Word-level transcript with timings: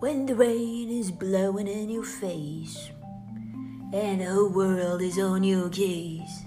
When 0.00 0.26
the 0.26 0.36
rain 0.36 0.90
is 0.90 1.10
blowing 1.10 1.66
in 1.66 1.90
your 1.90 2.04
face 2.04 2.90
and 3.92 4.20
the 4.20 4.26
whole 4.26 4.48
world 4.48 5.02
is 5.02 5.18
on 5.18 5.42
your 5.42 5.68
case, 5.68 6.44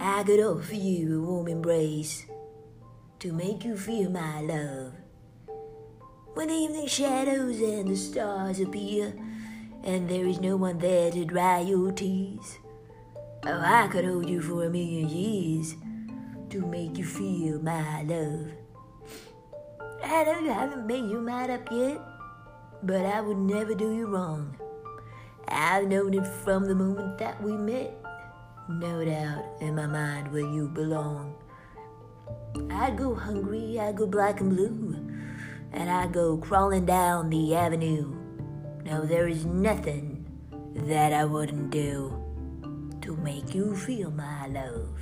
I 0.00 0.22
could 0.22 0.40
offer 0.40 0.74
you 0.74 1.18
a 1.18 1.26
warm 1.26 1.48
embrace 1.48 2.24
to 3.18 3.30
make 3.30 3.62
you 3.62 3.76
feel 3.76 4.08
my 4.08 4.40
love. 4.40 4.94
When 6.32 6.48
evening 6.48 6.86
shadows 6.86 7.60
and 7.60 7.90
the 7.90 7.96
stars 7.96 8.58
appear, 8.58 9.12
and 9.84 10.08
there 10.08 10.26
is 10.26 10.40
no 10.40 10.56
one 10.56 10.78
there 10.78 11.10
to 11.10 11.26
dry 11.26 11.60
your 11.60 11.92
tears, 11.92 12.58
oh, 13.44 13.60
I 13.62 13.88
could 13.88 14.06
hold 14.06 14.30
you 14.30 14.40
for 14.40 14.64
a 14.64 14.70
million 14.70 15.10
years 15.10 15.74
to 16.48 16.64
make 16.64 16.96
you 16.96 17.04
feel 17.04 17.60
my 17.60 18.02
love. 18.04 18.48
I 20.02 20.24
know 20.24 20.38
you 20.38 20.52
haven't 20.52 20.86
made 20.86 21.10
your 21.10 21.20
mind 21.20 21.50
up 21.50 21.70
yet, 21.70 22.00
but 22.82 23.04
I 23.04 23.20
would 23.20 23.38
never 23.38 23.74
do 23.74 23.92
you 23.92 24.06
wrong. 24.06 24.56
I've 25.48 25.88
known 25.88 26.14
it 26.14 26.26
from 26.26 26.66
the 26.66 26.74
moment 26.74 27.18
that 27.18 27.42
we 27.42 27.52
met. 27.52 27.94
No 28.68 29.04
doubt 29.04 29.44
in 29.60 29.74
my 29.74 29.86
mind 29.86 30.30
where 30.30 30.42
you 30.42 30.68
belong. 30.68 31.34
I 32.70 32.90
go 32.90 33.14
hungry, 33.14 33.80
I 33.80 33.92
go 33.92 34.06
black 34.06 34.40
and 34.40 34.50
blue, 34.50 34.96
and 35.72 35.90
I 35.90 36.06
go 36.06 36.36
crawling 36.36 36.84
down 36.84 37.30
the 37.30 37.54
avenue. 37.54 38.14
No, 38.84 39.04
there 39.06 39.28
is 39.28 39.44
nothing 39.44 40.26
that 40.74 41.12
I 41.12 41.24
wouldn't 41.24 41.70
do 41.70 42.12
to 43.02 43.16
make 43.16 43.54
you 43.54 43.74
feel 43.74 44.10
my 44.10 44.46
love. 44.48 45.00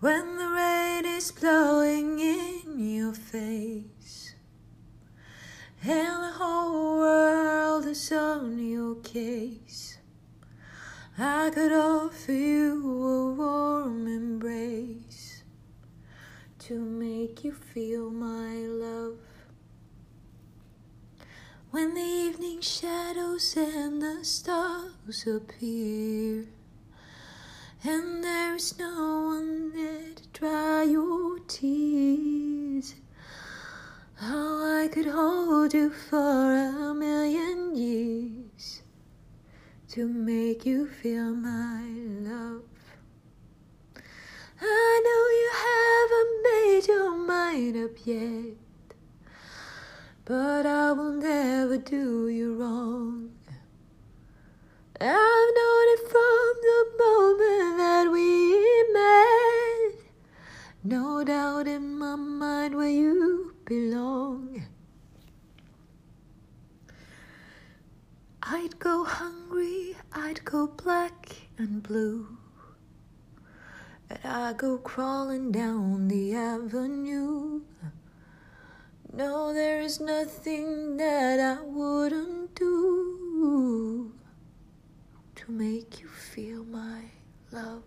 When 0.00 0.36
the 0.36 0.48
rain 0.48 1.04
is 1.04 1.30
blowing 1.32 2.18
in 2.20 2.57
your 2.78 3.12
face 3.12 4.34
and 5.82 6.22
the 6.22 6.32
whole 6.36 6.98
world 6.98 7.86
is 7.86 8.12
on 8.12 8.58
your 8.58 8.94
case, 8.96 9.98
I 11.18 11.50
could 11.50 11.72
offer 11.72 12.32
you 12.32 12.74
a 12.74 13.32
warm 13.32 14.06
embrace 14.06 15.42
to 16.60 16.78
make 16.78 17.42
you 17.42 17.52
feel 17.52 18.10
my 18.10 18.54
love. 18.54 19.18
When 21.70 21.94
the 21.94 22.00
evening 22.00 22.60
shadows 22.60 23.56
and 23.56 24.00
the 24.00 24.24
stars 24.24 25.26
appear, 25.26 26.46
and 27.84 28.24
there 28.24 28.54
is 28.54 28.78
no 28.78 29.22
one 29.26 29.72
there 29.72 30.14
to 30.14 30.28
dry 30.32 30.82
your 30.84 31.38
tears. 31.40 32.27
Could 34.98 35.12
hold 35.14 35.74
you 35.74 35.90
for 35.90 36.56
a 36.56 36.92
million 36.92 37.76
years 37.76 38.82
to 39.90 40.08
make 40.08 40.66
you 40.66 40.88
feel 40.88 41.36
my 41.36 41.84
love. 42.28 42.64
I 44.60 45.00
know 45.06 45.22
you 45.38 45.50
haven't 45.68 46.34
made 46.50 46.88
your 46.88 47.16
mind 47.16 47.76
up 47.84 47.96
yet, 48.04 48.56
but 50.24 50.66
I 50.66 50.90
will 50.90 51.12
never 51.12 51.78
do 51.78 52.28
you 52.28 52.56
wrong. 52.56 53.30
I've 55.00 55.50
known 55.58 55.86
it 55.94 56.00
from 56.10 56.48
the 56.68 56.82
moment 57.04 57.78
that 57.78 58.10
we 58.10 58.92
met. 58.92 59.92
No 60.82 61.22
doubt 61.22 61.68
in 61.68 61.96
my 61.96 62.16
mind 62.16 62.74
where 62.74 62.90
you 62.90 63.54
belong. 63.64 64.66
I'd 68.68 68.78
go 68.80 69.02
hungry, 69.02 69.96
I'd 70.12 70.44
go 70.44 70.66
black 70.66 71.34
and 71.56 71.82
blue. 71.82 72.36
And 74.10 74.18
I'd 74.22 74.58
go 74.58 74.76
crawling 74.76 75.50
down 75.50 76.08
the 76.08 76.34
avenue. 76.34 77.62
No, 79.10 79.54
there 79.54 79.80
is 79.80 80.00
nothing 80.00 80.98
that 80.98 81.40
I 81.40 81.62
wouldn't 81.62 82.54
do 82.56 84.12
to 85.36 85.50
make 85.50 86.02
you 86.02 86.08
feel 86.08 86.62
my 86.64 87.04
love. 87.50 87.84